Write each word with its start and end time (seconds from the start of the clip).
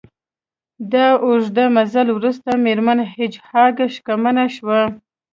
د 0.91 0.93
اوږد 1.25 1.57
مزل 1.75 2.07
وروسته 2.13 2.49
میرمن 2.65 2.99
هیج 3.13 3.33
هاګ 3.49 3.75
شکمنه 3.93 4.45
شوه 4.55 4.79